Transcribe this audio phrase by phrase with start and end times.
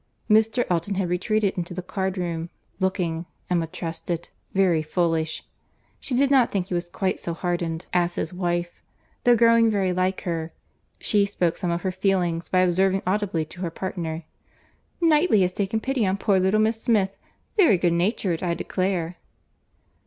[0.27, 0.65] Mr.
[0.67, 5.45] Elton had retreated into the card room, looking (Emma trusted) very foolish.
[5.99, 8.81] She did not think he was quite so hardened as his wife,
[9.25, 13.69] though growing very like her;—she spoke some of her feelings, by observing audibly to her
[13.69, 14.23] partner,
[14.99, 19.17] "Knightley has taken pity on poor little Miss Smith!—Very good natured, I declare."